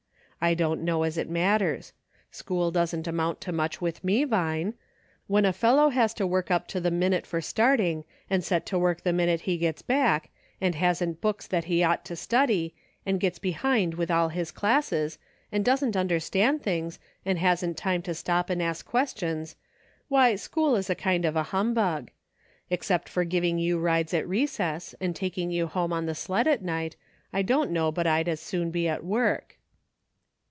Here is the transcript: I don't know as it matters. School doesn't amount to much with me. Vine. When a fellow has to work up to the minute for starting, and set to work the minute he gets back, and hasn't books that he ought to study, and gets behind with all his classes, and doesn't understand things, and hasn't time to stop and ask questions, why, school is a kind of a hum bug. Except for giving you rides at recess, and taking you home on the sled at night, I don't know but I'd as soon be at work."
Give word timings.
I 0.43 0.55
don't 0.55 0.81
know 0.81 1.03
as 1.03 1.19
it 1.19 1.29
matters. 1.29 1.93
School 2.31 2.71
doesn't 2.71 3.05
amount 3.05 3.41
to 3.41 3.51
much 3.51 3.79
with 3.79 4.03
me. 4.03 4.23
Vine. 4.23 4.73
When 5.27 5.45
a 5.45 5.53
fellow 5.53 5.89
has 5.89 6.15
to 6.15 6.25
work 6.25 6.49
up 6.49 6.67
to 6.69 6.81
the 6.81 6.89
minute 6.89 7.27
for 7.27 7.41
starting, 7.41 8.05
and 8.27 8.43
set 8.43 8.65
to 8.65 8.79
work 8.79 9.01
the 9.03 9.13
minute 9.13 9.41
he 9.41 9.59
gets 9.59 9.83
back, 9.83 10.31
and 10.59 10.73
hasn't 10.73 11.21
books 11.21 11.45
that 11.45 11.65
he 11.65 11.83
ought 11.83 12.03
to 12.05 12.15
study, 12.15 12.73
and 13.05 13.19
gets 13.19 13.37
behind 13.37 13.93
with 13.93 14.09
all 14.09 14.29
his 14.29 14.49
classes, 14.49 15.19
and 15.51 15.63
doesn't 15.63 15.95
understand 15.95 16.63
things, 16.63 16.97
and 17.23 17.37
hasn't 17.37 17.77
time 17.77 18.01
to 18.01 18.15
stop 18.15 18.49
and 18.49 18.63
ask 18.63 18.83
questions, 18.83 19.55
why, 20.07 20.35
school 20.35 20.75
is 20.75 20.89
a 20.89 20.95
kind 20.95 21.23
of 21.23 21.35
a 21.35 21.43
hum 21.53 21.75
bug. 21.75 22.09
Except 22.71 23.07
for 23.07 23.25
giving 23.25 23.59
you 23.59 23.77
rides 23.77 24.11
at 24.11 24.27
recess, 24.27 24.95
and 24.99 25.15
taking 25.15 25.51
you 25.51 25.67
home 25.67 25.93
on 25.93 26.07
the 26.07 26.15
sled 26.15 26.47
at 26.47 26.63
night, 26.63 26.95
I 27.31 27.43
don't 27.43 27.69
know 27.69 27.91
but 27.91 28.07
I'd 28.07 28.27
as 28.27 28.39
soon 28.39 28.71
be 28.71 28.87
at 28.87 29.05
work." 29.05 29.59